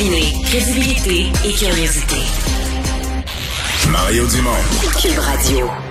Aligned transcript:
Combiner 0.00 0.32
crédibilité 0.44 1.26
et 1.44 1.52
curiosité. 1.52 2.16
Mario 3.90 4.26
Dumont. 4.28 4.50
Cube 4.98 5.18
Radio. 5.18 5.89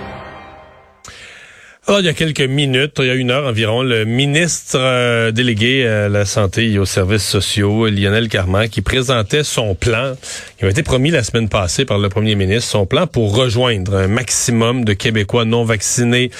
Alors, 1.90 2.02
il 2.02 2.06
y 2.06 2.08
a 2.08 2.14
quelques 2.14 2.40
minutes, 2.40 2.98
il 3.00 3.06
y 3.06 3.10
a 3.10 3.14
une 3.14 3.32
heure 3.32 3.48
environ, 3.48 3.82
le 3.82 4.04
ministre 4.04 4.78
euh, 4.78 5.32
délégué 5.32 5.84
à 5.84 6.08
la 6.08 6.24
santé 6.24 6.70
et 6.70 6.78
aux 6.78 6.84
services 6.84 7.26
sociaux, 7.26 7.88
Lionel 7.88 8.28
Carman, 8.28 8.68
qui 8.68 8.80
présentait 8.80 9.42
son 9.42 9.74
plan, 9.74 10.14
qui 10.56 10.62
avait 10.62 10.70
été 10.70 10.84
promis 10.84 11.10
la 11.10 11.24
semaine 11.24 11.48
passée 11.48 11.84
par 11.84 11.98
le 11.98 12.08
premier 12.08 12.36
ministre, 12.36 12.70
son 12.70 12.86
plan 12.86 13.08
pour 13.08 13.34
rejoindre 13.34 13.96
un 13.96 14.06
maximum 14.06 14.84
de 14.84 14.92
Québécois 14.92 15.44
non 15.44 15.64
vaccinés 15.64 16.30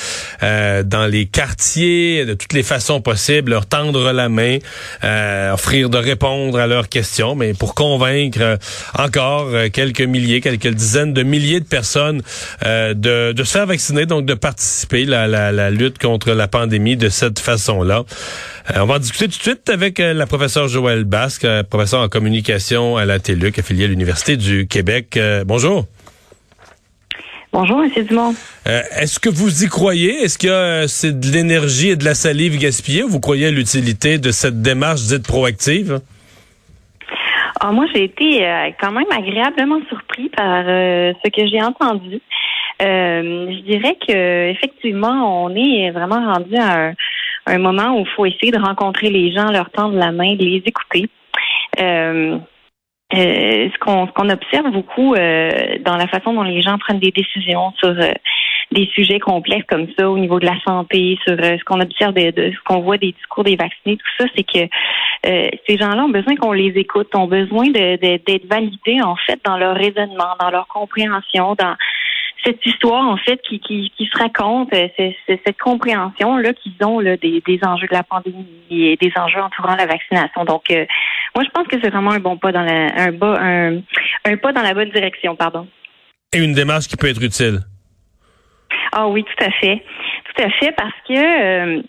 euh, 0.45 0.85
dans 0.85 1.07
les 1.07 1.27
quartiers, 1.27 2.27
de 2.27 2.35
toutes 2.35 2.53
les 2.53 2.63
façons 2.63 3.01
possibles, 3.01 3.51
leur 3.51 3.67
tendre 3.67 4.13
la 4.13 4.29
main, 4.29 4.59
euh, 5.03 5.53
offrir 5.53 5.91
de 5.91 5.99
répondre 5.99 6.61
à 6.61 6.69
leurs 6.69 6.89
questions, 6.89 7.35
mais 7.35 7.55
pour 7.55 7.75
convaincre 7.75 8.57
encore 8.97 9.51
quelques 9.73 10.01
milliers, 10.01 10.41
quelques 10.41 10.69
dizaines 10.69 11.13
de 11.13 11.25
milliers 11.25 11.59
de 11.59 11.67
personnes 11.67 12.23
de, 12.63 13.33
de 13.33 13.45
se 13.45 13.51
faire 13.51 13.67
vacciner, 13.67 14.07
donc 14.07 14.27
de 14.27 14.35
participer. 14.35 15.13
À 15.13 15.27
la 15.27 15.40
la, 15.53 15.71
lutte 15.71 15.99
contre 15.99 16.33
la 16.33 16.49
pandémie 16.49 16.97
de 16.97 17.09
cette 17.09 17.39
façon-là. 17.39 18.05
Euh, 18.71 18.81
on 18.81 18.87
va 18.87 18.95
en 18.95 18.99
discuter 18.99 19.27
tout 19.27 19.39
de 19.39 19.43
suite 19.43 19.71
avec 19.71 20.01
euh, 20.01 20.13
la 20.13 20.27
professeure 20.27 20.69
Joëlle 20.69 21.05
Basque, 21.05 21.45
euh, 21.45 21.63
professeure 21.63 22.01
en 22.01 22.09
communication 22.09 22.97
à 22.97 23.05
la 23.05 23.19
TELUC, 23.19 23.59
affiliée 23.59 23.85
à 23.85 23.89
l'Université 23.89 24.37
du 24.37 24.67
Québec. 24.67 25.19
bonjour. 25.47 25.87
Bonjour, 27.53 27.83
M. 27.83 27.91
Dumont. 28.07 28.35
Est-ce 28.65 29.19
que 29.19 29.29
vous 29.29 29.65
y 29.65 29.69
croyez? 29.69 30.23
Est-ce 30.23 30.39
que 30.39 30.87
c'est 30.87 31.19
de 31.19 31.27
l'énergie 31.33 31.91
et 31.91 31.97
de 31.97 32.05
la 32.05 32.15
salive 32.15 32.59
gaspillée 32.59 33.03
ou 33.03 33.09
vous 33.09 33.19
croyez 33.19 33.47
à 33.47 33.51
l'utilité 33.51 34.19
de 34.19 34.31
cette 34.31 34.63
démarche 34.63 35.03
dite 35.03 35.27
proactive? 35.27 36.01
Ah, 37.61 37.73
moi, 37.73 37.87
j'ai 37.93 38.05
été 38.05 38.47
quand 38.81 38.93
même 38.93 39.11
agréablement 39.11 39.81
surpris 39.89 40.29
par 40.29 40.65
ce 40.65 41.29
que 41.29 41.47
j'ai 41.49 41.61
entendu. 41.61 42.21
Euh, 42.81 43.51
je 43.51 43.61
dirais 43.63 43.97
que 44.07 44.51
effectivement, 44.51 45.45
on 45.45 45.55
est 45.55 45.91
vraiment 45.91 46.33
rendu 46.33 46.57
à 46.57 46.93
un, 47.47 47.59
moment 47.59 47.97
où 47.97 48.01
il 48.01 48.09
faut 48.17 48.27
essayer 48.27 48.53
de 48.53 48.59
rencontrer 48.59 49.11
les 49.11 49.33
gens, 49.33 49.51
leur 49.51 49.71
tendre 49.71 49.97
la 49.97 50.13
main, 50.13 50.35
de 50.35 50.45
les 50.45 50.63
écouter. 50.65 51.09
Euh, 51.79 52.39
euh, 53.13 53.69
ce 53.73 53.79
qu'on 53.79 54.29
observe 54.29 54.71
beaucoup 54.71 55.15
dans 55.15 55.97
la 55.97 56.07
façon 56.07 56.33
dont 56.33 56.43
les 56.43 56.63
gens 56.63 56.79
prennent 56.79 57.01
des 57.01 57.11
décisions 57.11 57.73
sur 57.79 57.95
des 58.71 58.87
sujets 58.95 59.19
complexes 59.19 59.67
comme 59.69 59.89
ça 59.99 60.09
au 60.09 60.17
niveau 60.17 60.39
de 60.39 60.47
la 60.47 60.59
santé, 60.61 61.19
sur 61.27 61.37
ce 61.37 61.65
qu'on 61.65 61.81
observe 61.81 62.15
de, 62.15 62.53
ce 62.53 62.63
qu'on 62.65 62.83
voit 62.83 62.99
des 62.99 63.11
discours 63.13 63.43
des 63.43 63.57
vaccinés, 63.57 63.97
tout 63.97 64.13
ça, 64.17 64.27
c'est 64.37 64.45
que 64.45 64.69
ces 65.25 65.77
gens-là 65.77 66.05
ont 66.05 66.09
besoin 66.09 66.37
qu'on 66.37 66.53
les 66.53 66.73
écoute, 66.77 67.09
ont 67.17 67.27
besoin 67.27 67.69
d'être 67.71 68.47
validés 68.49 69.03
en 69.03 69.17
fait 69.17 69.41
dans 69.45 69.59
leur 69.59 69.75
raisonnement, 69.75 70.37
dans 70.39 70.51
leur 70.51 70.69
compréhension, 70.69 71.57
dans 71.57 71.75
cette 72.45 72.65
histoire, 72.65 73.07
en 73.07 73.17
fait, 73.17 73.41
qui, 73.43 73.61
qui, 73.61 73.93
qui 73.97 74.07
se 74.07 74.19
raconte, 74.19 74.73
euh, 74.73 74.89
c'est, 74.97 75.17
cette 75.27 75.59
compréhension-là 75.59 76.53
qu'ils 76.55 76.75
ont 76.85 76.99
là, 76.99 77.17
des, 77.17 77.43
des 77.47 77.61
enjeux 77.65 77.87
de 77.87 77.95
la 77.95 78.03
pandémie 78.03 78.47
et 78.71 78.97
des 78.97 79.13
enjeux 79.17 79.41
entourant 79.41 79.77
la 79.77 79.87
vaccination. 79.87 80.45
Donc, 80.45 80.71
euh, 80.71 80.87
moi, 81.35 81.45
je 81.45 81.51
pense 81.51 81.67
que 81.69 81.77
c'est 81.83 81.91
vraiment 81.91 82.13
un 82.13 82.19
bon 82.19 82.37
pas 82.37 82.53
dans 82.53 82.63
la, 82.63 82.89
un, 82.97 83.13
bas, 83.13 83.39
un, 83.41 83.81
un 84.25 84.37
pas 84.37 84.53
dans 84.53 84.63
la 84.63 84.75
bonne 84.75 84.91
direction, 84.91 85.37
pardon. 85.37 85.67
Et 86.33 86.39
une 86.39 86.53
démarche 86.53 86.89
qui 86.89 86.97
peut 86.97 87.09
être 87.09 87.23
utile. 87.23 87.61
Ah 88.93 89.09
oui, 89.09 89.25
tout 89.25 89.45
à 89.45 89.51
fait. 89.51 89.85
Tout 90.35 90.43
à 90.43 90.51
fait, 90.51 90.73
parce 90.73 90.95
que, 91.07 91.77
euh, 91.79 91.83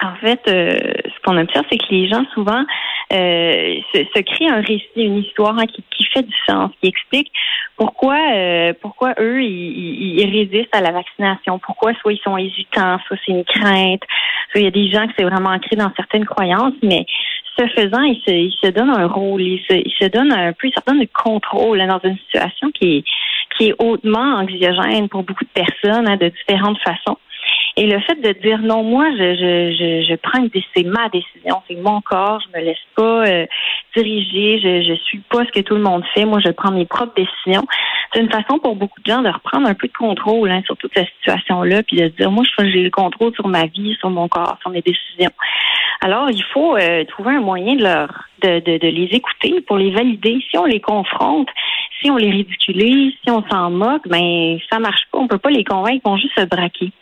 en 0.00 0.14
fait, 0.16 0.40
ce 0.46 1.20
qu'on 1.24 1.36
observe, 1.36 1.66
c'est 1.70 1.78
que 1.78 1.90
les 1.90 2.08
gens, 2.08 2.24
souvent, 2.32 2.64
euh, 3.12 3.76
se, 3.92 3.98
se, 3.98 4.20
crée 4.20 4.48
un 4.48 4.60
récit, 4.60 4.88
une 4.96 5.18
histoire 5.18 5.58
hein, 5.58 5.66
qui, 5.66 5.82
qui, 5.96 6.04
fait 6.12 6.22
du 6.22 6.34
sens, 6.46 6.70
qui 6.80 6.88
explique 6.88 7.32
pourquoi 7.76 8.18
euh, 8.34 8.72
pourquoi 8.82 9.14
eux 9.18 9.42
ils, 9.42 10.18
ils, 10.18 10.30
résistent 10.30 10.74
à 10.74 10.80
la 10.80 10.92
vaccination, 10.92 11.58
pourquoi 11.58 11.94
soit 11.94 12.12
ils 12.12 12.20
sont 12.20 12.36
hésitants, 12.36 12.98
soit 13.06 13.16
c'est 13.24 13.32
une 13.32 13.44
crainte, 13.44 14.02
soit 14.50 14.60
il 14.60 14.64
y 14.64 14.66
a 14.66 14.70
des 14.70 14.90
gens 14.90 15.06
que 15.06 15.12
c'est 15.18 15.24
vraiment 15.24 15.50
ancré 15.50 15.76
dans 15.76 15.92
certaines 15.96 16.26
croyances, 16.26 16.74
mais 16.82 17.06
ce 17.58 17.66
faisant, 17.68 18.02
ils 18.02 18.20
se, 18.26 18.30
ils 18.30 18.56
se 18.62 18.70
donnent 18.70 18.90
un 18.90 19.06
rôle, 19.06 19.42
ils 19.42 19.64
se, 19.68 19.74
ils 19.74 19.94
se 19.98 20.06
donnent 20.06 20.32
un 20.32 20.52
peu, 20.52 20.68
ils 20.68 20.72
se 20.72 21.06
contrôle 21.12 21.78
dans 21.86 22.00
une 22.04 22.18
situation 22.18 22.70
qui 22.72 22.98
est 22.98 23.04
qui 23.56 23.68
est 23.68 23.74
hautement 23.78 24.36
anxiogène 24.36 25.08
pour 25.08 25.24
beaucoup 25.24 25.44
de 25.44 25.50
personnes 25.50 26.06
hein, 26.08 26.16
de 26.16 26.28
différentes 26.28 26.78
façons. 26.78 27.16
Et 27.78 27.86
le 27.86 28.00
fait 28.00 28.20
de 28.20 28.32
dire 28.40 28.58
non, 28.58 28.82
moi, 28.82 29.06
je, 29.12 29.36
je, 29.36 29.70
je, 29.78 30.06
je 30.10 30.14
prends 30.16 30.40
une 30.40 30.50
c'est 30.74 30.82
ma 30.82 31.08
décision, 31.10 31.62
c'est 31.68 31.76
mon 31.76 32.00
corps, 32.00 32.40
je 32.40 32.58
me 32.58 32.64
laisse 32.64 32.76
pas 32.96 33.24
euh, 33.24 33.46
diriger, 33.94 34.58
je, 34.58 34.82
je 34.82 34.94
suis 35.02 35.20
pas 35.30 35.44
ce 35.44 35.52
que 35.52 35.60
tout 35.60 35.76
le 35.76 35.82
monde 35.82 36.02
fait, 36.12 36.24
moi, 36.24 36.40
je 36.44 36.50
prends 36.50 36.72
mes 36.72 36.86
propres 36.86 37.14
décisions. 37.14 37.64
C'est 38.12 38.20
une 38.20 38.30
façon 38.30 38.58
pour 38.58 38.74
beaucoup 38.74 39.00
de 39.00 39.08
gens 39.08 39.22
de 39.22 39.28
reprendre 39.28 39.68
un 39.68 39.74
peu 39.74 39.86
de 39.86 39.92
contrôle 39.92 40.50
hein, 40.50 40.60
sur 40.66 40.76
toute 40.76 40.90
cette 40.92 41.06
situation-là, 41.18 41.84
puis 41.84 41.98
de 41.98 42.08
se 42.08 42.16
dire, 42.16 42.32
moi, 42.32 42.42
je 42.42 42.66
j'ai 42.68 42.82
le 42.82 42.90
contrôle 42.90 43.32
sur 43.34 43.46
ma 43.46 43.66
vie, 43.66 43.94
sur 44.00 44.10
mon 44.10 44.26
corps, 44.26 44.56
sur 44.60 44.70
mes 44.70 44.82
décisions. 44.82 45.30
Alors, 46.00 46.30
il 46.30 46.42
faut 46.52 46.76
euh, 46.76 47.04
trouver 47.04 47.36
un 47.36 47.40
moyen 47.40 47.76
de 47.76 47.84
leur 47.84 48.08
de, 48.42 48.58
de, 48.58 48.78
de 48.78 48.88
les 48.88 49.08
écouter 49.12 49.60
pour 49.60 49.78
les 49.78 49.92
valider. 49.92 50.38
Si 50.50 50.58
on 50.58 50.64
les 50.64 50.80
confronte, 50.80 51.48
si 52.00 52.10
on 52.10 52.16
les 52.16 52.30
ridiculise, 52.30 53.14
si 53.22 53.30
on 53.30 53.44
s'en 53.48 53.70
moque, 53.70 54.06
ben 54.08 54.58
ça 54.68 54.80
marche 54.80 55.02
pas. 55.12 55.18
On 55.18 55.28
peut 55.28 55.38
pas 55.38 55.50
les 55.50 55.64
convaincre, 55.64 56.00
ils 56.04 56.08
vont 56.08 56.16
juste 56.16 56.38
se 56.38 56.44
braquer. 56.44 56.92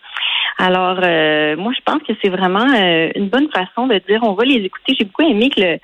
Alors, 0.59 0.99
euh, 1.03 1.57
moi, 1.57 1.73
je 1.77 1.83
pense 1.85 2.03
que 2.03 2.15
c'est 2.23 2.31
vraiment 2.31 2.67
euh, 2.75 3.11
une 3.15 3.29
bonne 3.29 3.49
façon 3.51 3.87
de 3.87 4.01
dire 4.09 4.21
on 4.23 4.33
va 4.33 4.45
les 4.45 4.65
écouter. 4.65 4.95
J'ai 4.99 5.05
beaucoup 5.05 5.29
aimé 5.29 5.51
que 5.51 5.61
le, 5.61 5.79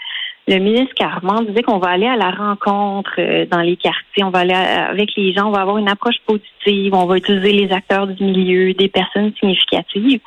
le 0.48 0.58
ministre 0.58 0.94
Carman 0.94 1.44
disait 1.44 1.62
qu'on 1.62 1.78
va 1.78 1.90
aller 1.90 2.06
à 2.06 2.16
la 2.16 2.30
rencontre 2.30 3.12
euh, 3.18 3.44
dans 3.50 3.60
les 3.60 3.76
quartiers, 3.76 4.24
on 4.24 4.30
va 4.30 4.40
aller 4.40 4.54
avec 4.54 5.10
les 5.16 5.34
gens, 5.34 5.48
on 5.48 5.50
va 5.50 5.60
avoir 5.60 5.76
une 5.76 5.90
approche 5.90 6.16
positive, 6.26 6.94
on 6.94 7.04
va 7.04 7.18
utiliser 7.18 7.52
les 7.52 7.70
acteurs 7.72 8.06
du 8.06 8.24
milieu, 8.24 8.72
des 8.72 8.88
personnes 8.88 9.32
significatives. 9.38 10.20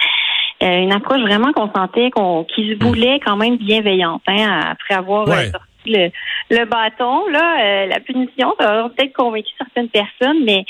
une 0.62 0.94
approche 0.94 1.22
vraiment 1.22 1.52
qu'on 1.52 1.72
sentait 1.74 2.12
qu'on 2.12 2.44
qui 2.44 2.70
se 2.70 2.84
voulait 2.84 3.20
quand 3.26 3.38
même 3.38 3.58
bienveillante 3.58 4.22
hein, 4.28 4.62
après 4.72 4.94
avoir 4.94 5.28
sorti 5.28 5.60
le, 5.88 6.10
le 6.50 6.66
bâton, 6.66 7.28
là, 7.30 7.86
la 7.86 8.00
punition, 8.00 8.56
ça 8.60 8.86
a 8.86 8.90
peut-être 8.90 9.14
convaincu 9.14 9.52
certaines 9.58 9.90
personnes, 9.90 10.44
mais 10.46 10.66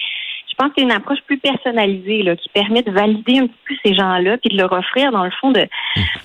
je 0.58 0.64
pense 0.64 0.74
qu'il 0.74 0.88
y 0.88 0.90
a 0.90 0.94
une 0.94 0.98
approche 0.98 1.20
plus 1.28 1.38
personnalisée 1.38 2.24
là, 2.24 2.36
qui 2.36 2.48
permet 2.50 2.82
de 2.82 2.92
valider 2.92 3.40
un 3.40 3.48
petit 3.48 3.60
peu 3.68 3.76
ces 3.84 3.94
gens-là, 3.94 4.38
puis 4.38 4.56
de 4.56 4.58
leur 4.62 4.72
offrir, 4.72 5.12
dans 5.12 5.26
le 5.26 5.32
fond, 5.42 5.52
de, 5.52 5.68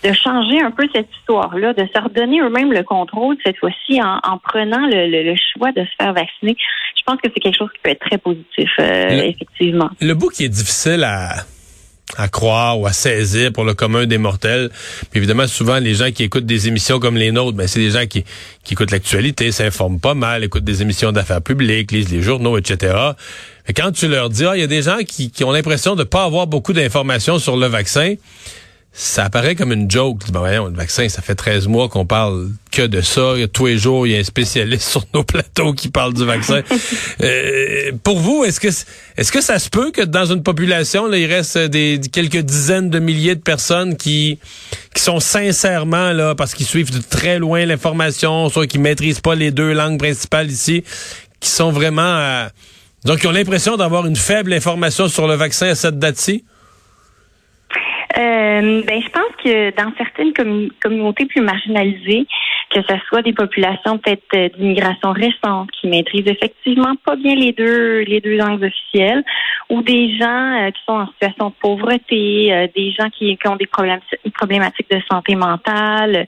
de 0.04 0.12
changer 0.12 0.62
un 0.62 0.70
peu 0.70 0.88
cette 0.94 1.08
histoire-là, 1.18 1.72
de 1.72 1.84
se 1.92 2.00
redonner 2.00 2.41
eux-mêmes 2.41 2.72
le 2.72 2.84
contrôle, 2.84 3.36
cette 3.44 3.58
fois-ci, 3.58 4.00
en, 4.00 4.20
en 4.22 4.38
prenant 4.38 4.86
le, 4.86 5.24
le, 5.24 5.34
choix 5.52 5.72
de 5.72 5.80
se 5.80 5.91
faire 6.00 6.12
vacciner. 6.12 6.56
Je 6.96 7.02
pense 7.04 7.16
que 7.16 7.28
c'est 7.34 7.41
quelque 7.41 7.56
chose 7.56 7.70
qui 7.72 7.80
peut 7.82 7.91
être 7.91 8.06
très 8.06 8.18
positif, 8.18 8.70
euh, 8.78 9.08
effectivement. 9.08 9.91
Le 10.00 10.14
bout 10.14 10.28
qui 10.28 10.44
est 10.44 10.48
difficile 10.48 11.02
à 11.02 11.34
à 12.16 12.28
croire 12.28 12.78
ou 12.78 12.87
à 12.87 12.93
saisir 12.93 13.53
pour 13.53 13.65
le 13.65 13.75
commun 13.75 14.06
des 14.06 14.19
mortels. 14.19 14.71
Évidemment, 15.15 15.47
souvent, 15.47 15.78
les 15.78 15.94
gens 15.94 16.10
qui 16.10 16.25
écoutent 16.25 16.47
des 16.47 16.69
émissions 16.69 16.98
comme 16.98 17.16
les 17.16 17.32
nôtres, 17.32 17.56
ben, 17.56 17.66
c'est 17.66 17.81
des 17.81 17.91
gens 17.91 18.06
qui, 18.06 18.25
qui 18.65 18.75
écoutent 18.75 18.91
l'actualité, 18.91 19.53
s'informent 19.53 20.00
pas 20.00 20.15
mal, 20.15 20.44
écoutent 20.44 20.65
des 20.65 20.82
émissions 20.82 21.12
d'affaires 21.12 21.43
publiques, 21.43 21.93
lisent 21.93 22.10
les 22.10 22.22
journaux, 22.22 22.59
etc. 22.59 22.94
Mais 23.69 23.75
quand 23.75 23.93
tu 23.93 24.09
leur 24.09 24.31
dis, 24.31 24.44
ah, 24.44 24.56
il 24.56 24.60
y 24.60 24.65
a 24.65 24.66
des 24.66 24.82
gens 24.82 24.98
qui, 25.06 25.31
qui 25.31 25.44
ont 25.44 25.53
l'impression 25.53 25.94
de 25.94 26.04
pas 26.04 26.25
avoir 26.25 26.47
beaucoup 26.47 26.72
d'informations 26.72 27.38
sur 27.38 27.56
le 27.56 27.66
vaccin, 27.66 28.15
ça 28.92 29.24
apparaît 29.24 29.54
comme 29.54 29.72
une 29.72 29.88
joke. 29.88 30.18
Ben 30.32 30.40
voyons, 30.40 30.66
le 30.66 30.74
vaccin, 30.74 31.08
ça 31.08 31.22
fait 31.22 31.36
13 31.36 31.68
mois 31.68 31.88
qu'on 31.88 32.06
parle 32.06 32.50
que 32.72 32.82
de 32.82 33.00
ça. 33.00 33.34
Tous 33.52 33.66
les 33.66 33.78
jours, 33.78 34.06
il 34.06 34.12
y 34.12 34.16
a 34.16 34.18
un 34.18 34.24
spécialiste 34.24 34.88
sur 34.90 35.04
nos 35.14 35.22
plateaux 35.22 35.72
qui 35.72 35.88
parle 35.88 36.12
du 36.12 36.24
vaccin. 36.24 36.62
euh, 37.22 37.92
pour 38.02 38.18
vous, 38.18 38.44
est-ce 38.44 38.58
que 38.58 38.68
est-ce 39.16 39.30
que 39.30 39.40
ça 39.40 39.58
se 39.60 39.70
peut 39.70 39.92
que 39.92 40.02
dans 40.02 40.26
une 40.26 40.42
population, 40.42 41.06
là, 41.06 41.18
il 41.18 41.26
reste 41.26 41.56
des 41.56 42.00
quelques 42.12 42.38
dizaines 42.38 42.90
de 42.90 42.98
milliers 42.98 43.36
de 43.36 43.42
personnes 43.42 43.96
qui 43.96 44.38
qui 44.94 45.02
sont 45.02 45.20
sincèrement 45.20 46.12
là 46.12 46.34
parce 46.34 46.54
qu'ils 46.54 46.66
suivent 46.66 46.92
de 46.92 47.00
très 47.00 47.38
loin 47.38 47.65
l'information, 47.65 48.48
soit 48.48 48.66
qui 48.66 48.80
maîtrisent 48.80 49.20
pas 49.20 49.36
les 49.36 49.53
deux 49.53 49.72
langues 49.72 50.00
principales 50.00 50.50
ici, 50.50 50.82
qui 51.38 51.48
sont 51.48 51.70
vraiment 51.70 52.03
euh, 52.03 52.48
donc 53.04 53.20
qui 53.20 53.28
ont 53.28 53.32
l'impression 53.32 53.76
d'avoir 53.76 54.06
une 54.06 54.16
faible 54.16 54.53
information 54.53 55.09
sur 55.09 55.28
le 55.28 55.36
vaccin 55.36 55.68
à 55.68 55.74
cette 55.76 55.98
date-ci? 56.00 56.44
Euh, 58.18 58.83
ben, 58.83 59.03
je 59.03 59.09
pense 59.09 59.34
que 59.42 59.71
dans 59.77 59.92
certaines 59.97 60.33
communautés 60.83 61.27
plus 61.27 61.42
marginalisées, 61.42 62.27
que 62.71 62.83
ce 62.83 62.95
soit 63.09 63.22
des 63.22 63.33
populations 63.33 63.98
peut-être 63.98 64.24
euh, 64.34 64.48
d'immigration 64.48 65.12
récente 65.12 65.71
qui 65.71 65.86
maîtrisent 65.86 66.27
effectivement 66.27 66.95
pas 67.04 67.16
bien 67.16 67.34
les 67.34 67.53
deux 67.53 68.01
les 68.01 68.21
deux 68.21 68.36
langues 68.36 68.65
officielles, 68.65 69.22
ou 69.68 69.83
des 69.83 70.16
gens 70.18 70.66
euh, 70.66 70.71
qui 70.71 70.80
sont 70.86 70.95
en 70.95 71.07
situation 71.09 71.51
de 71.51 71.54
pauvreté, 71.60 72.68
des 72.74 72.92
gens 72.98 73.10
qui, 73.10 73.39
ont 73.47 73.57
des 73.57 73.66
problèmes 73.66 74.01
problématiques 74.34 74.91
de 74.91 75.01
santé 75.10 75.36
mentale, 75.36 76.27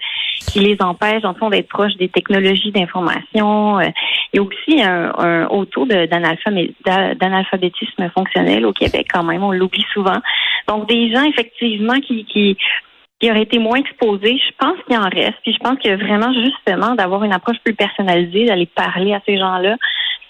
qui 0.51 0.61
les 0.61 0.77
empêchent 0.81 1.25
en 1.25 1.35
fond 1.35 1.51
d'être 1.51 1.69
proches 1.69 1.97
des 1.97 2.09
technologies 2.09 2.73
d'information. 2.73 3.81
il 3.81 3.93
y 4.35 4.39
a 4.39 4.43
aussi 4.43 4.83
un, 4.83 5.13
un 5.19 5.47
haut 5.47 5.65
taux 5.65 5.87
d'analphabétisme 5.87 8.11
fonctionnel 8.15 8.67
au 8.67 8.73
Québec 8.73 9.09
quand 9.13 9.25
même, 9.25 9.43
on 9.43 9.53
l'oublie 9.53 9.85
souvent. 9.93 10.21
Donc 10.69 10.89
des 10.89 11.13
gens 11.13 11.25
effectivement 11.25 11.99
qui, 12.01 12.25
qui 12.25 12.57
qui 13.23 13.31
auraient 13.31 13.43
été 13.43 13.61
moins 13.61 13.79
exposés. 13.79 14.37
Je 14.37 14.53
pense 14.59 14.77
qu'il 14.85 14.99
en 14.99 15.09
reste. 15.09 15.39
Puis 15.45 15.53
je 15.53 15.59
pense 15.59 15.79
que 15.79 15.95
vraiment, 15.95 16.33
justement, 16.33 16.97
d'avoir 16.97 17.23
une 17.23 17.33
approche 17.33 17.59
plus 17.65 17.75
personnalisée, 17.75 18.47
d'aller 18.47 18.67
parler 18.67 19.15
à 19.15 19.21
ces 19.25 19.39
gens-là, 19.39 19.77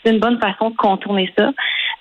c'est 0.05 0.13
une 0.13 0.19
bonne 0.19 0.39
façon 0.39 0.71
de 0.71 0.77
contourner 0.77 1.33
ça. 1.37 1.53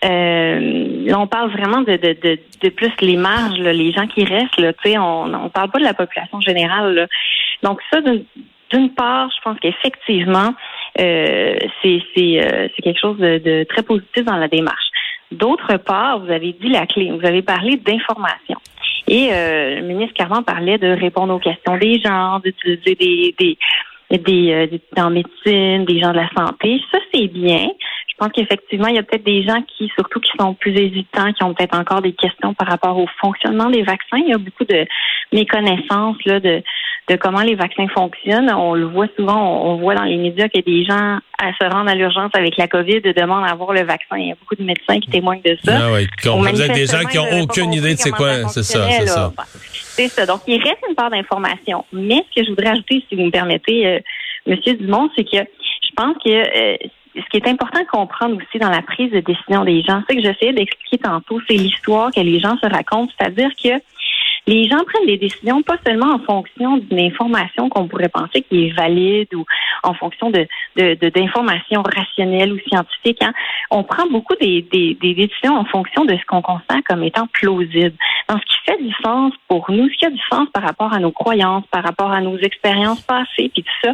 Euh, 0.04 1.06
là, 1.06 1.20
on 1.20 1.28
parle 1.28 1.52
vraiment 1.52 1.82
de, 1.82 1.94
de, 1.94 2.18
de, 2.22 2.40
de 2.62 2.70
plus 2.70 2.92
les 3.02 3.16
marges, 3.16 3.60
les 3.60 3.92
gens 3.92 4.08
qui 4.08 4.26
restent. 4.26 4.60
Là, 4.60 4.74
on 5.00 5.28
ne 5.28 5.50
parle 5.50 5.70
pas 5.70 5.80
de 5.80 5.84
la 5.84 5.94
population 5.94 6.42
générale. 6.42 7.08
Donc 7.64 7.80
ça, 7.92 8.00
d'une 8.02 8.90
part, 8.94 9.30
je 9.36 9.42
pense 9.44 9.60
qu'effectivement, 9.60 10.54
euh, 11.00 11.56
c'est 11.82 12.02
euh, 12.18 12.68
quelque 12.84 13.00
chose 13.00 13.18
de, 13.18 13.38
de, 13.38 13.64
très 13.64 13.84
positif 13.84 14.24
dans 14.26 14.38
la 14.38 14.48
démarche. 14.48 14.90
D'autre 15.32 15.78
part, 15.78 16.20
vous 16.20 16.32
avez 16.32 16.54
dit 16.54 16.70
la 16.70 16.86
clé, 16.86 17.12
vous 17.12 17.26
avez 17.26 17.42
parlé 17.42 17.78
d'information. 17.78 18.58
Et 19.08 19.30
euh, 19.32 19.76
le 19.80 19.82
ministre 19.82 20.14
Carman 20.14 20.44
parlait 20.44 20.78
de 20.78 20.88
répondre 20.88 21.34
aux 21.34 21.40
questions 21.40 21.78
des 21.78 22.00
gens, 22.00 22.40
d'utiliser 22.40 22.96
des, 22.96 23.36
des, 23.40 23.58
des, 24.18 24.52
euh, 24.52 24.68
des, 24.68 24.82
en 25.02 25.10
médecine, 25.10 25.86
des 25.86 26.00
gens 26.00 26.12
de 26.12 26.18
la 26.18 26.30
santé. 26.36 26.82
Ça, 26.92 27.00
c'est 27.14 27.28
bien. 27.28 27.68
Je 28.22 28.28
pense 28.28 28.36
qu'effectivement, 28.36 28.88
il 28.88 28.96
y 28.96 29.00
a 29.00 29.04
peut-être 29.04 29.24
des 29.24 29.42
gens 29.42 29.64
qui, 29.64 29.92
surtout 29.96 30.20
qui 30.20 30.30
sont 30.40 30.54
plus 30.54 30.78
hésitants, 30.78 31.34
qui 31.34 31.44
ont 31.44 31.56
peut-être 31.56 31.76
encore 31.76 32.04
des 32.04 32.14
questions 32.14 32.54
par 32.54 32.68
rapport 32.68 32.96
au 32.96 33.08
fonctionnement 33.20 33.68
des 33.72 33.82
vaccins. 33.82 34.18
Il 34.18 34.30
y 34.30 34.34
a 34.34 34.38
beaucoup 34.38 34.64
de 34.64 34.86
méconnaissances 35.34 36.18
là, 36.26 36.40
de, 36.40 36.62
de 37.10 37.16
comment 37.16 37.42
les 37.42 37.56
vaccins 37.56 37.88
fonctionnent. 37.88 38.52
On 38.52 38.76
le 38.76 38.86
voit 38.86 39.08
souvent, 39.18 39.66
on, 39.66 39.78
voit 39.78 39.96
dans 39.96 40.04
les 40.04 40.18
médias 40.18 40.50
que 40.50 40.60
des 40.60 40.86
gens 40.86 41.18
à 41.40 41.52
se 41.60 41.68
rendre 41.68 41.90
à 41.90 41.96
l'urgence 41.96 42.30
avec 42.36 42.58
la 42.58 42.68
COVID 42.68 43.02
demandent 43.02 43.46
à 43.46 43.54
avoir 43.54 43.74
le 43.74 43.82
vaccin. 43.86 44.18
Il 44.18 44.28
y 44.28 44.32
a 44.32 44.36
beaucoup 44.36 44.56
de 44.56 44.64
médecins 44.64 45.00
qui 45.00 45.10
témoignent 45.10 45.42
de 45.42 45.58
ça. 45.66 45.80
Ah 45.82 45.92
oui, 45.92 46.08
vous 46.24 46.62
êtes 46.62 46.74
des 46.74 46.86
gens 46.86 47.04
qui 47.10 47.18
n'ont 47.18 47.42
aucune 47.42 47.74
idée 47.74 47.96
de 47.96 48.00
c'est 48.00 48.12
quoi, 48.12 48.48
c'est 48.50 48.62
ça, 48.62 48.88
c'est 48.88 49.08
ça. 49.08 49.34
C'est 49.74 50.10
ça. 50.10 50.28
Donc, 50.28 50.42
il 50.46 50.62
reste 50.62 50.78
une 50.88 50.96
part 50.96 51.10
d'information. 51.10 51.86
Mais 51.92 52.24
ce 52.30 52.40
que 52.40 52.46
je 52.46 52.52
voudrais 52.52 52.70
ajouter, 52.70 53.04
si 53.10 53.16
vous 53.16 53.24
me 53.24 53.32
permettez, 53.32 53.88
euh, 53.88 54.00
Monsieur 54.46 54.76
Dumont, 54.76 55.10
c'est 55.16 55.24
que 55.24 55.38
je 55.38 55.90
pense 55.96 56.16
que 56.24 56.30
euh, 56.30 56.78
ce 57.16 57.30
qui 57.30 57.38
est 57.38 57.48
important 57.48 57.80
de 57.82 57.88
comprendre 57.88 58.38
aussi 58.38 58.60
dans 58.60 58.70
la 58.70 58.82
prise 58.82 59.12
de 59.12 59.20
décision 59.20 59.64
des 59.64 59.82
gens, 59.82 60.02
c'est 60.08 60.16
que 60.16 60.22
j'essayais 60.22 60.54
d'expliquer 60.54 60.98
tantôt, 61.00 61.40
c'est 61.48 61.56
l'histoire 61.56 62.12
que 62.12 62.22
les 62.22 62.40
gens 62.40 62.58
se 62.58 62.68
racontent, 62.68 63.12
c'est-à-dire 63.18 63.50
que 63.62 63.82
les 64.48 64.68
gens 64.68 64.84
prennent 64.86 65.06
des 65.06 65.18
décisions 65.18 65.62
pas 65.62 65.78
seulement 65.86 66.14
en 66.14 66.20
fonction 66.20 66.78
d'une 66.78 67.00
information 67.00 67.70
qu'on 67.70 67.88
pourrait 67.88 68.10
penser 68.10 68.42
qui 68.42 68.68
est 68.68 68.72
valide 68.72 69.34
ou 69.36 69.46
en 69.84 69.94
fonction 69.94 70.32
de 70.32 70.48
d'informations 70.76 71.84
rationnelles 71.84 72.54
ou 72.54 72.60
scientifiques. 72.68 73.22
Hein. 73.22 73.34
On 73.70 73.84
prend 73.84 74.08
beaucoup 74.08 74.36
des, 74.36 74.62
décisions 75.00 75.56
en 75.56 75.66
fonction 75.66 76.06
de 76.06 76.16
ce 76.16 76.26
qu'on 76.26 76.42
constate 76.42 76.84
comme 76.88 77.04
étant 77.04 77.28
plausible. 77.28 77.94
Dans 78.28 78.38
ce 78.40 78.46
qui 78.46 78.58
fait 78.66 78.82
du 78.82 78.94
sens 79.04 79.34
pour 79.48 79.70
nous, 79.70 79.90
ce 79.90 79.98
qui 79.98 80.06
a 80.06 80.10
du 80.10 80.22
sens 80.30 80.48
par 80.54 80.64
rapport 80.64 80.94
à 80.94 81.00
nos 81.00 81.12
croyances, 81.12 81.66
par 81.72 81.84
rapport 81.84 82.12
à 82.12 82.22
nos 82.22 82.38
expériences 82.38 83.02
passées, 83.02 83.52
puis 83.54 83.64
tout 83.64 83.88
ça. 83.88 83.94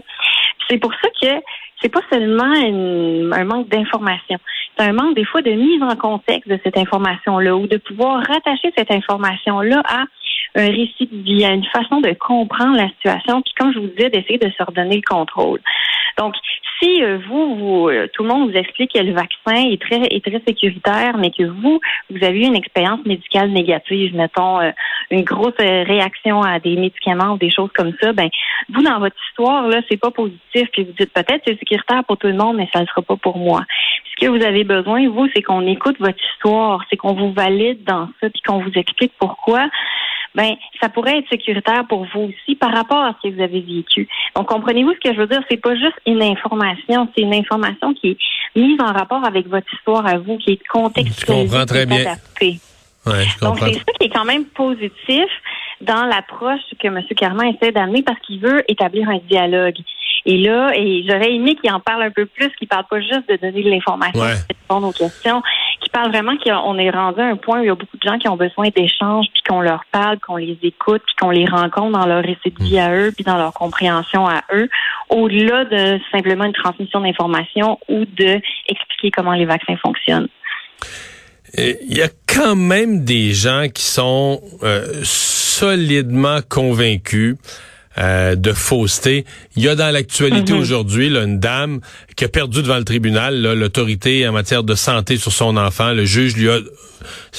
C'est 0.69 0.77
pour 0.77 0.93
ça 0.93 1.09
que 1.21 1.41
c'est 1.81 1.89
pas 1.89 2.01
seulement 2.11 2.43
un 2.43 3.43
manque 3.43 3.69
d'information. 3.69 4.37
C'est 4.77 4.85
un 4.85 4.93
manque 4.93 5.15
des 5.15 5.25
fois 5.25 5.41
de 5.41 5.51
mise 5.51 5.81
en 5.81 5.95
contexte 5.95 6.49
de 6.49 6.59
cette 6.63 6.77
information-là 6.77 7.55
ou 7.55 7.67
de 7.67 7.77
pouvoir 7.77 8.23
rattacher 8.25 8.71
cette 8.75 8.91
information-là 8.91 9.81
à 9.85 10.05
un 10.55 10.67
récit 10.67 11.07
de 11.11 11.23
vie, 11.23 11.45
à 11.45 11.51
une 11.51 11.65
façon 11.65 12.01
de 12.01 12.13
comprendre 12.13 12.77
la 12.77 12.89
situation, 12.89 13.41
puis 13.41 13.53
comme 13.57 13.73
je 13.73 13.79
vous 13.79 13.87
disais, 13.87 14.09
d'essayer 14.09 14.39
de 14.39 14.49
se 14.49 14.63
redonner 14.63 14.95
le 14.95 15.01
contrôle. 15.15 15.59
Donc, 16.17 16.33
si 16.79 17.03
euh, 17.03 17.17
vous, 17.27 17.55
vous 17.55 17.89
euh, 17.89 18.07
tout 18.13 18.23
le 18.23 18.29
monde 18.29 18.51
vous 18.51 18.57
explique 18.57 18.93
que 18.93 18.99
le 18.99 19.13
vaccin 19.13 19.69
est 19.69 19.81
très, 19.81 20.01
est 20.01 20.23
très 20.23 20.41
sécuritaire, 20.47 21.17
mais 21.17 21.31
que 21.31 21.43
vous, 21.43 21.79
vous 22.09 22.23
avez 22.23 22.39
eu 22.39 22.45
une 22.45 22.55
expérience 22.55 23.05
médicale 23.05 23.51
négative, 23.51 24.15
mettons 24.15 24.59
euh, 24.59 24.71
une 25.11 25.23
grosse 25.23 25.57
réaction 25.57 26.41
à 26.41 26.59
des 26.59 26.75
médicaments 26.75 27.33
ou 27.33 27.37
des 27.37 27.51
choses 27.51 27.71
comme 27.75 27.93
ça, 28.01 28.13
ben 28.13 28.29
vous 28.69 28.81
dans 28.81 28.99
votre 28.99 29.15
histoire 29.29 29.67
là, 29.67 29.81
c'est 29.89 29.99
pas 29.99 30.11
positif, 30.11 30.67
puis 30.71 30.83
vous 30.83 30.93
dites 30.97 31.13
peut-être 31.13 31.41
c'est 31.45 31.59
sécuritaire 31.59 32.03
pour 32.05 32.17
tout 32.17 32.27
le 32.27 32.35
monde, 32.35 32.57
mais 32.57 32.69
ça 32.73 32.81
ne 32.81 32.85
sera 32.85 33.01
pas 33.01 33.15
pour 33.15 33.37
moi. 33.37 33.63
Ce 34.11 34.25
que 34.25 34.29
vous 34.31 34.43
avez 34.43 34.63
besoin, 34.63 35.07
vous, 35.09 35.27
c'est 35.35 35.43
qu'on 35.43 35.65
écoute 35.67 35.97
votre 35.99 36.19
histoire, 36.33 36.83
c'est 36.89 36.97
qu'on 36.97 37.13
vous 37.13 37.31
valide 37.31 37.83
dans 37.83 38.09
ça, 38.19 38.29
puis 38.29 38.41
qu'on 38.45 38.59
vous 38.59 38.71
explique 38.75 39.13
pourquoi 39.19 39.67
ben 40.37 40.55
ça 40.79 40.87
pourrait 40.87 41.17
être 41.17 41.29
sécuritaire 41.29 41.85
pour 41.89 42.05
vous 42.13 42.29
aussi 42.29 42.55
par 42.55 42.71
rapport 42.71 43.03
à 43.03 43.13
ce 43.17 43.27
que 43.27 43.35
vous 43.35 43.41
avez 43.41 43.59
vécu. 43.59 44.07
Donc 44.35 44.47
comprenez-vous 44.47 44.93
ce 44.93 45.09
que 45.09 45.13
je 45.13 45.19
veux 45.19 45.27
dire? 45.27 45.41
C'est 45.49 45.57
pas 45.57 45.75
juste 45.75 45.97
une 46.05 46.21
information, 46.21 47.09
c'est 47.15 47.23
une 47.23 47.33
information 47.33 47.93
qui 47.95 48.11
est 48.11 48.17
mise 48.55 48.79
en 48.79 48.93
rapport 48.93 49.25
avec 49.25 49.47
votre 49.47 49.67
histoire 49.73 50.05
à 50.05 50.19
vous, 50.19 50.37
qui 50.37 50.51
est 50.51 50.67
contextualisée, 50.67 51.47
je 51.47 51.51
comprends 51.51 51.65
très 51.65 51.85
bien. 51.87 52.05
Donc 53.41 53.57
c'est 53.59 53.73
ça 53.73 53.93
qui 53.99 54.05
est 54.05 54.09
quand 54.09 54.25
même 54.25 54.45
positif 54.45 55.25
dans 55.81 56.05
l'approche 56.05 56.61
que 56.79 56.87
M. 56.87 57.01
Carman 57.15 57.47
essaie 57.47 57.71
d'amener 57.71 58.03
parce 58.03 58.19
qu'il 58.19 58.39
veut 58.39 58.63
établir 58.67 59.09
un 59.09 59.19
dialogue. 59.29 59.77
Et 60.25 60.37
là, 60.37 60.71
et 60.75 61.05
j'aurais 61.07 61.31
aimé 61.33 61.55
qu'il 61.55 61.71
en 61.71 61.79
parle 61.79 62.03
un 62.03 62.11
peu 62.11 62.25
plus, 62.25 62.49
qu'il 62.57 62.67
parle 62.67 62.85
pas 62.89 62.99
juste 62.99 63.29
de 63.29 63.37
donner 63.37 63.63
de 63.63 63.69
l'information, 63.69 64.19
de 64.19 64.35
répondre 64.49 64.87
aux 64.89 64.91
questions, 64.91 65.41
qu'il 65.87 65.91
parle 65.91 66.11
vraiment 66.11 66.37
qu'on 66.37 66.77
est 66.77 66.89
rendu 66.89 67.21
à 67.21 67.25
un 67.25 67.37
point 67.37 67.59
où 67.59 67.63
il 67.63 67.67
y 67.67 67.69
a 67.69 67.75
beaucoup 67.75 67.97
de 67.97 68.07
gens 68.07 68.17
qui 68.17 68.27
ont 68.27 68.35
besoin 68.35 68.69
d'échanges, 68.75 69.27
puis 69.33 69.41
qu'on 69.47 69.61
leur 69.61 69.83
parle, 69.91 70.19
qu'on 70.19 70.35
les 70.35 70.57
écoute, 70.63 71.01
puis 71.05 71.15
qu'on 71.19 71.29
les 71.29 71.45
rencontre 71.45 71.97
dans 71.97 72.05
leur 72.05 72.23
récit 72.23 72.51
de 72.57 72.63
vie 72.63 72.79
à 72.79 72.93
eux, 72.93 73.11
puis 73.15 73.23
dans 73.23 73.37
leur 73.37 73.53
compréhension 73.53 74.27
à 74.27 74.43
eux, 74.53 74.69
au-delà 75.09 75.65
de 75.65 75.99
simplement 76.11 76.43
une 76.43 76.53
transmission 76.53 77.01
d'informations 77.01 77.79
ou 77.87 78.05
de 78.05 78.41
expliquer 78.67 79.11
comment 79.11 79.33
les 79.33 79.45
vaccins 79.45 79.77
fonctionnent. 79.77 80.27
Il 81.57 81.97
y 81.97 82.01
a 82.01 82.09
quand 82.27 82.57
même 82.57 83.05
des 83.05 83.31
gens 83.33 83.67
qui 83.73 83.83
sont 83.83 84.41
euh, 84.63 84.85
solidement 85.03 86.39
convaincus 86.47 87.37
euh, 87.99 88.35
de 88.35 88.53
fausseté. 88.53 89.25
Il 89.55 89.63
y 89.63 89.69
a 89.69 89.75
dans 89.75 89.91
l'actualité 89.91 90.53
mhm. 90.53 90.59
aujourd'hui 90.59 91.07
une 91.07 91.39
dame 91.39 91.79
qui 92.15 92.25
a 92.25 92.29
perdu 92.29 92.61
devant 92.61 92.77
le 92.77 92.83
tribunal 92.83 93.41
l'autorité 93.41 94.27
en 94.27 94.33
matière 94.33 94.63
de 94.63 94.75
santé 94.75 95.17
sur 95.17 95.31
son 95.31 95.57
enfant. 95.57 95.93
Le 95.93 96.05
juge 96.05 96.35
lui 96.35 96.49
a 96.49 96.59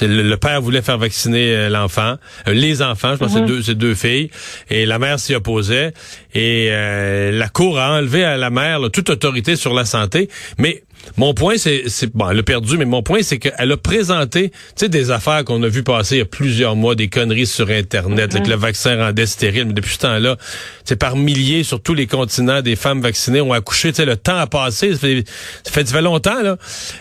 le, 0.00 0.34
père 0.36 0.60
voulait 0.62 0.82
faire 0.82 0.98
vacciner 0.98 1.52
euh, 1.52 1.68
l'enfant, 1.68 2.16
euh, 2.46 2.54
les 2.54 2.80
enfants, 2.80 3.14
je 3.14 3.18
pense 3.18 3.28
que 3.28 3.34
c'est 3.34 3.40
mhm. 3.40 3.46
deux, 3.46 3.74
deux 3.74 3.94
filles, 3.94 4.30
et 4.70 4.86
la 4.86 4.98
mère 4.98 5.18
s'y 5.18 5.34
opposait. 5.34 5.92
Et 6.34 6.70
la 6.70 7.48
cour 7.48 7.78
a 7.78 7.98
enlevé 7.98 8.24
à 8.24 8.36
la 8.36 8.50
mère 8.50 8.80
toute 8.92 9.10
autorité 9.10 9.56
sur 9.56 9.74
la 9.74 9.84
santé. 9.84 10.28
Mais 10.58 10.84
mon 11.16 11.34
point, 11.34 11.56
c'est, 11.56 11.84
bon, 12.14 12.30
elle 12.30 12.38
a 12.38 12.42
perdu, 12.42 12.76
mais 12.76 12.84
mon 12.84 13.02
point, 13.02 13.22
c'est 13.22 13.38
qu'elle 13.38 13.72
a 13.72 13.76
présenté, 13.76 14.50
tu 14.50 14.56
sais, 14.76 14.88
des 14.88 15.10
affaires 15.10 15.44
qu'on 15.44 15.62
a 15.62 15.68
vu 15.68 15.82
passer 15.82 16.16
il 16.16 16.18
y 16.18 16.22
a 16.22 16.24
plusieurs 16.24 16.76
mois, 16.76 16.94
des 16.94 17.08
conneries 17.08 17.46
sur 17.46 17.70
Internet, 17.70 18.42
que 18.42 18.48
le 18.48 18.56
vaccin 18.56 18.96
rendait 18.96 19.26
stérile. 19.26 19.66
Mais 19.66 19.72
depuis 19.72 19.94
ce 19.94 20.00
temps-là, 20.00 20.36
c'est 20.84 20.96
par 20.96 21.16
milliers 21.16 21.62
sur 21.62 21.82
tous 21.82 21.94
les 21.94 22.06
continents, 22.06 22.62
des 22.62 22.76
femmes 22.76 23.00
vaccinées 23.00 23.40
ont 23.40 23.52
accouché. 23.52 23.90
Tu 23.90 23.96
sais, 23.96 24.04
le 24.04 24.16
temps 24.16 24.36
a 24.36 24.46
passé, 24.46 24.92
ça 24.92 24.98
fait, 24.98 25.24
ça 25.64 25.84
fait, 25.84 26.02
longtemps 26.02 26.42
là. 26.42 26.56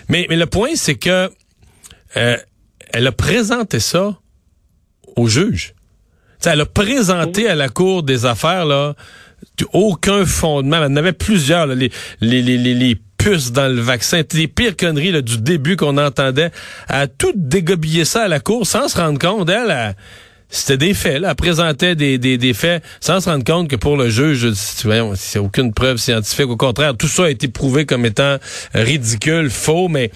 Mais, 0.10 0.26
mais 0.30 0.38
le 0.38 0.46
point, 0.46 0.72
c'est 0.76 0.96
que 0.96 1.30
euh, 2.16 2.38
elle 2.94 3.08
a 3.08 3.12
présenté 3.12 3.80
ça 3.80 4.18
au 5.16 5.28
juge. 5.28 5.74
sais, 6.40 6.52
elle 6.52 6.62
a 6.62 6.66
présenté 6.66 7.48
à 7.48 7.56
la 7.56 7.70
cour 7.70 8.04
des 8.04 8.26
affaires 8.26 8.66
là 8.66 8.96
aucun 9.74 10.26
fondement. 10.26 10.78
Elle 10.78 10.92
en 10.92 10.96
avait 10.96 11.14
plusieurs, 11.14 11.68
les, 11.68 11.92
les, 12.22 12.42
les, 12.42 12.58
les 12.58 12.98
dans 13.52 13.68
le 13.68 13.82
vaccin, 13.82 14.22
les 14.34 14.48
pires 14.48 14.76
conneries 14.76 15.22
du 15.22 15.38
début 15.40 15.76
qu'on 15.76 15.98
entendait, 15.98 16.52
à 16.88 17.08
tout 17.08 17.34
dégobiller 17.36 18.06
ça 18.06 18.24
à 18.24 18.28
la 18.28 18.40
cour 18.40 18.66
sans 18.66 18.88
se 18.88 18.98
rendre 18.98 19.20
compte. 19.20 19.50
Elle, 19.50 19.96
c'était 20.50 20.78
des 20.78 20.94
faits. 20.94 21.22
Là. 21.22 21.30
Elle 21.32 21.36
présentait 21.36 21.96
des, 21.96 22.18
des, 22.18 22.38
des, 22.38 22.54
faits 22.54 22.84
sans 23.02 23.20
se 23.20 23.30
rendre 23.30 23.44
compte 23.44 23.70
que 23.70 23.76
pour 23.76 23.98
le 23.98 24.10
juge, 24.10 24.54
c'est 24.54 25.40
aucune 25.40 25.74
preuve 25.74 25.98
scientifique. 25.98 26.48
Au 26.48 26.58
contraire, 26.58 26.96
tout 26.96 27.08
ça 27.08 27.26
a 27.26 27.30
été 27.30 27.50
prouvé 27.50 27.86
comme 27.86 28.06
étant 28.06 28.38
ridicule, 28.74 29.50
faux, 29.50 29.90
mais 29.90 30.12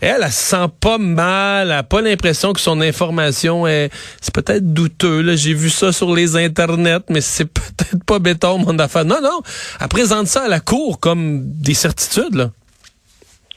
elle, 0.00 0.22
elle, 0.22 0.30
se 0.30 0.50
sent 0.50 0.66
pas 0.80 0.98
mal, 0.98 1.68
elle 1.68 1.76
n'a 1.76 1.82
pas 1.82 2.00
l'impression 2.00 2.52
que 2.52 2.60
son 2.60 2.80
information 2.80 3.66
est, 3.66 3.90
c'est 4.20 4.34
peut-être 4.34 4.72
douteux, 4.72 5.36
j'ai 5.36 5.54
vu 5.54 5.70
ça 5.70 5.92
sur 5.92 6.14
les 6.14 6.36
internets, 6.36 7.04
mais 7.08 7.20
c'est 7.20 7.44
peut-être 7.52 8.04
pas 8.06 8.18
béton, 8.18 8.58
mon 8.58 8.78
affaire. 8.78 9.04
Non, 9.04 9.20
non, 9.22 9.40
elle 9.80 9.88
présente 9.88 10.26
ça 10.26 10.44
à 10.44 10.48
la 10.48 10.60
cour 10.60 11.00
comme 11.00 11.42
des 11.44 11.74
certitudes, 11.74 12.34
là. 12.34 12.50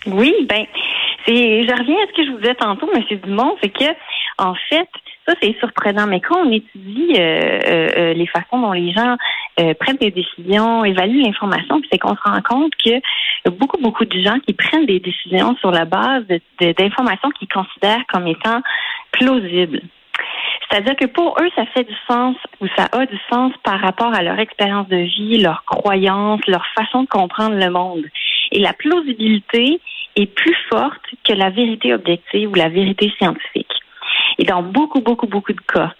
Oui, 0.05 0.33
ben, 0.49 0.65
c'est, 1.25 1.63
je 1.63 1.71
reviens 1.71 1.95
à 1.95 2.07
ce 2.11 2.15
que 2.15 2.25
je 2.25 2.31
vous 2.31 2.39
disais 2.39 2.55
tantôt, 2.55 2.89
M. 2.93 3.01
Dumont, 3.23 3.55
c'est 3.61 3.69
que, 3.69 3.85
en 4.37 4.53
fait, 4.69 4.89
ça, 5.25 5.33
c'est 5.41 5.57
surprenant. 5.59 6.07
Mais 6.07 6.19
quand 6.19 6.45
on 6.45 6.51
étudie 6.51 7.13
euh, 7.17 7.59
euh, 7.65 7.89
euh, 7.97 8.13
les 8.13 8.27
façons 8.27 8.59
dont 8.59 8.73
les 8.73 8.91
gens 8.91 9.15
prennent 9.79 9.97
des 9.97 10.11
décisions, 10.11 10.83
évaluent 10.83 11.21
l'information, 11.21 11.79
c'est 11.91 11.99
qu'on 11.99 12.15
se 12.15 12.21
rend 12.23 12.41
compte 12.41 12.73
a 13.45 13.49
beaucoup, 13.51 13.77
beaucoup 13.77 14.05
de 14.05 14.19
gens 14.19 14.39
qui 14.39 14.53
prennent 14.53 14.85
des 14.85 14.99
décisions 14.99 15.55
sur 15.57 15.69
la 15.71 15.85
base 15.85 16.23
d'informations 16.59 17.29
qu'ils 17.31 17.47
considèrent 17.47 18.03
comme 18.11 18.27
étant 18.27 18.61
plausibles. 19.11 19.81
C'est-à-dire 20.69 20.95
que 20.95 21.05
pour 21.05 21.37
eux, 21.39 21.49
ça 21.55 21.65
fait 21.67 21.83
du 21.83 21.93
sens 22.09 22.35
ou 22.59 22.67
ça 22.75 22.87
a 22.91 23.05
du 23.05 23.17
sens 23.31 23.53
par 23.63 23.79
rapport 23.79 24.13
à 24.13 24.23
leur 24.23 24.39
expérience 24.39 24.87
de 24.87 24.97
vie, 24.97 25.37
leurs 25.39 25.63
croyances, 25.65 26.41
leur 26.47 26.65
façon 26.75 27.03
de 27.03 27.07
comprendre 27.07 27.55
le 27.55 27.69
monde. 27.69 28.05
Et 28.51 28.59
la 28.59 28.73
plausibilité 28.73 29.79
est 30.15 30.25
plus 30.25 30.55
forte 30.71 31.03
que 31.23 31.33
la 31.33 31.51
vérité 31.51 31.93
objective 31.93 32.49
ou 32.49 32.55
la 32.55 32.69
vérité 32.69 33.11
scientifique. 33.19 33.82
Et 34.43 34.45
dans 34.45 34.61
beaucoup, 34.61 34.99
beaucoup, 34.99 35.25
beaucoup 35.25 35.53
de 35.53 35.61
cas, 35.61 35.93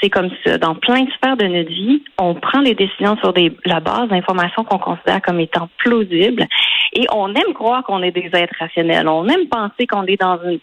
C'est 0.00 0.08
comme 0.08 0.30
ça. 0.42 0.56
Dans 0.56 0.74
plein 0.74 1.02
de 1.02 1.10
sphères 1.10 1.36
de 1.36 1.44
notre 1.44 1.68
vie, 1.68 2.02
on 2.18 2.34
prend 2.34 2.62
des 2.62 2.74
décisions 2.74 3.18
sur 3.18 3.34
la 3.66 3.80
base 3.80 4.08
d'informations 4.08 4.64
qu'on 4.64 4.78
considère 4.78 5.20
comme 5.20 5.38
étant 5.38 5.68
plausibles 5.76 6.46
et 6.94 7.04
on 7.12 7.28
aime 7.34 7.52
croire 7.52 7.84
qu'on 7.84 8.02
est 8.02 8.10
des 8.10 8.30
êtres 8.32 8.54
rationnels. 8.58 9.06
On 9.06 9.28
aime 9.28 9.48
penser 9.48 9.86
qu'on 9.86 10.06
est 10.06 10.18
dans 10.18 10.38
une 10.44 10.60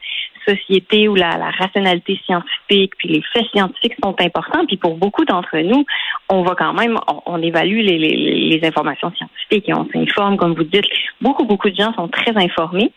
société 0.47 1.07
où 1.07 1.13
la, 1.13 1.51
rationalité 1.51 2.19
scientifique 2.25 2.93
puis 2.97 3.09
les 3.09 3.21
faits 3.31 3.45
scientifiques 3.53 3.97
sont 4.03 4.15
importants. 4.19 4.65
Puis 4.65 4.77
pour 4.77 4.95
beaucoup 4.95 5.23
d'entre 5.23 5.59
nous, 5.59 5.85
on 6.29 6.41
va 6.41 6.55
quand 6.55 6.73
même, 6.73 6.97
on, 7.27 7.39
évalue 7.43 7.81
les, 7.81 7.99
les, 7.99 8.15
les, 8.49 8.67
informations 8.67 9.11
scientifiques 9.15 9.69
et 9.69 9.75
on 9.75 9.87
s'informe, 9.93 10.37
comme 10.37 10.55
vous 10.55 10.63
dites. 10.63 10.87
Beaucoup, 11.21 11.45
beaucoup 11.45 11.69
de 11.69 11.75
gens 11.75 11.93
sont 11.93 12.07
très 12.07 12.35
informés. 12.35 12.91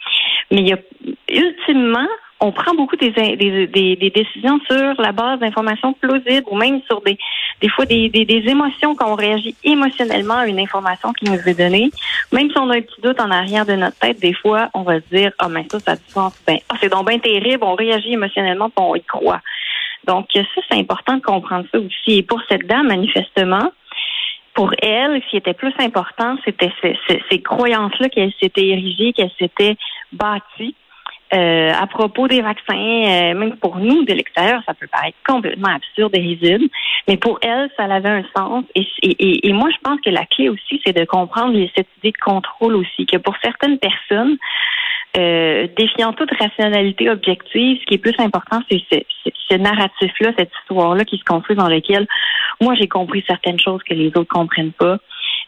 Mais 0.50 0.62
il 0.62 0.68
y 0.68 0.72
a, 0.72 0.78
ultimement, 1.30 2.08
on 2.40 2.52
prend 2.52 2.74
beaucoup 2.74 2.96
des, 2.96 3.10
décisions 3.10 4.60
sur 4.66 5.00
la 5.00 5.12
base 5.12 5.40
d'informations 5.40 5.92
plausibles 5.92 6.46
ou 6.50 6.56
même 6.56 6.80
sur 6.86 7.02
des, 7.02 7.18
des 7.60 7.68
fois 7.68 7.84
des, 7.84 8.10
émotions 8.46 8.94
quand 8.94 9.12
on 9.12 9.14
réagit 9.14 9.54
émotionnellement 9.62 10.38
à 10.38 10.46
une 10.46 10.58
information 10.58 11.12
qui 11.12 11.26
nous 11.26 11.38
est 11.46 11.58
donnée. 11.58 11.90
Même 12.32 12.50
si 12.50 12.58
on 12.58 12.70
a 12.70 12.76
un 12.76 12.80
petit 12.80 13.00
doute 13.02 13.20
en 13.20 13.30
arrière 13.30 13.66
de 13.66 13.74
notre 13.74 13.98
tête, 13.98 14.20
des 14.20 14.32
fois, 14.32 14.70
on 14.72 14.82
va 14.82 15.00
se 15.00 15.14
dire, 15.14 15.32
ah, 15.38 15.48
mais 15.48 15.66
ça, 15.70 15.78
ça 15.80 15.92
a 15.92 15.96
du 15.96 16.08
sens. 16.08 16.42
Ben, 16.46 16.56
ah, 16.70 16.76
c'est 16.80 16.88
donc 16.88 17.08
bien 17.08 17.18
terrible, 17.18 17.62
on 17.62 17.74
réagit 17.74 18.14
émotionnellement, 18.14 18.70
puis 18.70 18.84
on 18.84 18.94
y 18.94 19.02
croit. 19.02 19.40
Donc, 20.06 20.28
ça, 20.32 20.40
c'est 20.70 20.78
important 20.78 21.16
de 21.16 21.22
comprendre 21.22 21.66
ça 21.70 21.78
aussi. 21.78 22.18
Et 22.18 22.22
pour 22.22 22.40
cette 22.48 22.66
dame, 22.66 22.86
manifestement, 22.86 23.70
pour 24.54 24.72
elle, 24.80 25.22
ce 25.22 25.30
qui 25.30 25.36
était 25.36 25.54
plus 25.54 25.74
important, 25.78 26.36
c'était 26.44 26.72
ces 27.30 27.42
croyances-là 27.42 28.08
qu'elle 28.08 28.32
s'était 28.40 28.66
érigée, 28.66 29.12
qu'elle 29.12 29.30
s'était 29.38 29.76
bâtie 30.12 30.74
euh, 31.32 31.72
à 31.72 31.86
propos 31.86 32.26
des 32.26 32.42
vaccins, 32.42 32.74
euh, 32.74 33.34
même 33.34 33.56
pour 33.56 33.76
nous 33.76 34.04
de 34.04 34.12
l'extérieur, 34.12 34.62
ça 34.66 34.74
peut 34.74 34.88
paraître 34.88 35.16
complètement 35.24 35.68
absurde 35.74 36.10
et 36.16 36.20
risible, 36.20 36.66
mais 37.06 37.16
pour 37.16 37.38
elle, 37.42 37.70
ça 37.76 37.84
avait 37.84 38.08
un 38.08 38.24
sens. 38.36 38.64
Et, 38.74 38.86
et, 39.02 39.48
et 39.48 39.52
moi, 39.52 39.68
je 39.70 39.78
pense 39.82 40.00
que 40.00 40.10
la 40.10 40.26
clé 40.26 40.48
aussi, 40.48 40.80
c'est 40.84 40.96
de 40.96 41.04
comprendre 41.04 41.56
cette 41.76 41.88
idée 41.98 42.12
de 42.12 42.18
contrôle 42.18 42.74
aussi, 42.74 43.06
que 43.06 43.16
pour 43.16 43.36
certaines 43.42 43.78
personnes, 43.78 44.38
euh, 45.16 45.66
défiant 45.76 46.12
toute 46.12 46.30
rationalité 46.38 47.10
objective, 47.10 47.78
ce 47.80 47.86
qui 47.86 47.94
est 47.94 47.98
plus 47.98 48.14
important, 48.18 48.60
c'est 48.70 48.82
ce, 48.92 49.30
ce 49.48 49.56
narratif-là, 49.56 50.32
cette 50.38 50.52
histoire-là 50.62 51.04
qui 51.04 51.18
se 51.18 51.24
construit 51.24 51.56
dans 51.56 51.68
lequel 51.68 52.06
moi 52.60 52.74
j'ai 52.74 52.86
compris 52.86 53.24
certaines 53.26 53.58
choses 53.58 53.82
que 53.82 53.94
les 53.94 54.08
autres 54.08 54.28
comprennent 54.28 54.72
pas. 54.72 54.98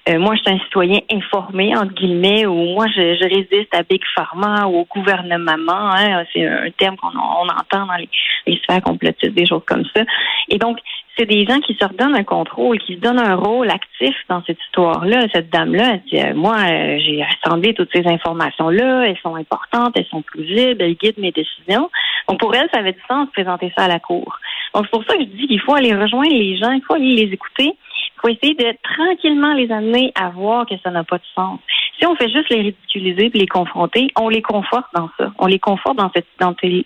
Euh, 0.08 0.18
moi, 0.18 0.34
je 0.34 0.42
suis 0.42 0.50
un 0.50 0.58
citoyen 0.64 0.98
informé, 1.12 1.76
entre 1.76 1.94
guillemets, 1.94 2.44
ou 2.44 2.74
moi, 2.74 2.86
je, 2.88 3.14
je 3.14 3.22
résiste 3.22 3.72
à 3.72 3.84
Big 3.84 4.02
Pharma 4.16 4.66
ou 4.66 4.80
au 4.80 4.84
gouvernement. 4.84 5.92
Hein, 5.94 6.24
c'est 6.32 6.44
un 6.44 6.70
terme 6.76 6.96
qu'on 6.96 7.16
on 7.16 7.46
entend 7.46 7.86
dans 7.86 7.96
les, 7.96 8.08
les 8.46 8.58
sphères 8.58 8.82
complotistes, 8.82 9.34
des 9.34 9.46
choses 9.46 9.62
comme 9.64 9.84
ça. 9.94 10.02
Et 10.48 10.58
donc, 10.58 10.78
c'est 11.16 11.26
des 11.26 11.44
gens 11.44 11.60
qui 11.60 11.74
se 11.74 11.84
redonnent 11.84 12.16
un 12.16 12.24
contrôle, 12.24 12.78
qui 12.80 12.94
se 12.94 13.00
donnent 13.00 13.20
un 13.20 13.36
rôle 13.36 13.70
actif 13.70 14.16
dans 14.28 14.42
cette 14.44 14.58
histoire-là. 14.66 15.26
Cette 15.32 15.50
dame-là, 15.50 15.92
elle 15.94 16.02
dit, 16.10 16.20
euh, 16.20 16.34
moi, 16.34 16.56
euh, 16.58 16.98
j'ai 16.98 17.22
rassemblé 17.22 17.74
toutes 17.74 17.90
ces 17.94 18.06
informations-là, 18.06 19.06
elles 19.06 19.18
sont 19.22 19.36
importantes, 19.36 19.92
elles 19.96 20.06
sont 20.06 20.22
plausibles, 20.22 20.82
elles 20.82 20.96
guident 20.96 21.18
mes 21.18 21.32
décisions. 21.32 21.90
Donc, 22.28 22.40
pour 22.40 22.54
elle, 22.54 22.68
ça 22.72 22.80
avait 22.80 22.92
du 22.92 23.02
sens 23.08 23.26
de 23.26 23.32
présenter 23.32 23.72
ça 23.76 23.84
à 23.84 23.88
la 23.88 24.00
Cour. 24.00 24.38
Donc, 24.74 24.84
c'est 24.86 24.90
pour 24.90 25.04
ça 25.04 25.14
que 25.16 25.20
je 25.20 25.28
dis 25.28 25.46
qu'il 25.46 25.60
faut 25.60 25.74
aller 25.74 25.94
rejoindre 25.94 26.32
les 26.32 26.56
gens, 26.56 26.72
il 26.72 26.82
faut 26.82 26.94
aller 26.94 27.14
les 27.14 27.32
écouter 27.32 27.76
faut 28.22 28.28
essayer 28.28 28.54
de 28.54 28.74
tranquillement 28.82 29.52
les 29.52 29.70
amener 29.70 30.12
à 30.14 30.30
voir 30.30 30.64
que 30.66 30.74
ça 30.82 30.90
n'a 30.90 31.04
pas 31.04 31.18
de 31.18 31.24
sens. 31.34 31.58
Si 31.98 32.06
on 32.06 32.16
fait 32.16 32.30
juste 32.30 32.48
les 32.50 32.62
ridiculiser 32.62 33.30
et 33.32 33.38
les 33.38 33.46
confronter, 33.46 34.08
on 34.16 34.28
les 34.28 34.42
conforte 34.42 34.86
dans 34.94 35.10
ça. 35.18 35.32
On 35.38 35.46
les 35.46 35.58
conforte 35.58 35.96
dans 35.96 36.10
cette 36.14 36.26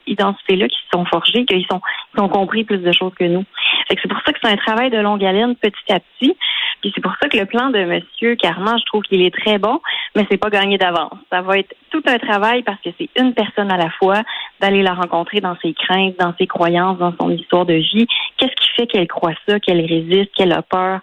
identité-là 0.07 0.69
qui 0.69 0.77
se 0.77 0.89
sont 0.93 1.05
forgées, 1.07 1.47
qu'ils 1.47 1.67
sont, 1.71 1.81
ils 2.15 2.21
ont 2.21 2.29
compris 2.29 2.65
plus 2.65 2.79
de 2.79 2.93
choses 2.93 3.15
que 3.15 3.25
nous. 3.25 3.45
C'est 3.89 4.09
pour 4.09 4.21
ça 4.27 4.33
que 4.33 4.39
c'est 4.43 4.51
un 4.51 4.57
travail 4.57 4.91
de 4.91 4.99
longue 4.99 5.25
haleine 5.25 5.55
petit 5.57 5.93
à 5.93 6.01
petit. 6.01 6.37
Puis 6.81 6.93
c'est 6.95 7.01
pour 7.01 7.15
ça 7.21 7.29
que 7.29 7.37
le 7.37 7.47
plan 7.47 7.71
de 7.71 7.85
Monsieur 7.85 8.35
Carman, 8.37 8.79
je 8.79 8.85
trouve 8.85 9.03
qu'il 9.03 9.23
est 9.23 9.35
très 9.35 9.59
bon, 9.59 9.81
mais 10.15 10.27
c'est 10.31 10.37
pas 10.37 10.51
gagné 10.51 10.77
d'avance. 10.77 11.15
Ça 11.31 11.41
va 11.41 11.59
être 11.59 11.75
tout 11.91 12.03
un 12.07 12.19
travail 12.19 12.63
parce 12.63 12.81
que 12.83 12.91
c'est 12.99 13.09
une 13.19 13.33
personne 13.33 13.73
à 13.73 13.77
la 13.77 13.91
fois 13.91 14.23
d'aller 14.61 14.83
la 14.83 14.95
rencontrer 14.95 15.41
dans 15.41 15.57
ses 15.63 15.73
craintes, 15.73 16.15
dans 16.19 16.35
ses 16.39 16.47
croyances, 16.47 16.99
dans 16.99 17.15
son 17.19 17.31
histoire 17.31 17.65
de 17.65 17.75
vie. 17.75 18.07
Qu'est-ce 18.37 18.55
qui 18.55 18.69
fait 18.77 18.87
qu'elle 18.87 19.09
croit 19.09 19.35
ça, 19.49 19.59
qu'elle 19.61 19.81
résiste, 19.81 20.35
qu'elle 20.35 20.53
a 20.53 20.63
peur? 20.63 21.01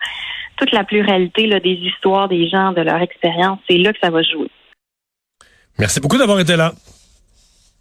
Toute 0.57 0.72
la 0.72 0.83
pluralité 0.83 1.48
là, 1.48 1.60
des 1.60 1.74
histoires 1.74 2.27
des 2.29 2.48
gens, 2.48 2.72
de 2.72 2.81
leur 2.81 3.01
expérience, 3.01 3.60
c'est 3.69 3.77
là 3.77 3.91
que 3.93 4.00
ça 4.01 4.10
va 4.10 4.22
jouer. 4.22 4.50
Merci 5.79 6.00
beaucoup 6.00 6.17
d'avoir 6.17 6.39
été 6.39 6.55
là. 6.55 6.74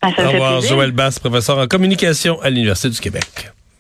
Ben, 0.01 0.13
Au 0.19 0.31
revoir, 0.31 0.61
Joël 0.61 0.93
Bass, 0.93 1.19
professeur 1.19 1.59
en 1.59 1.67
communication 1.67 2.41
à 2.43 2.51
l'Université 2.51 2.91
du 2.91 3.01
Québec. 3.01 3.53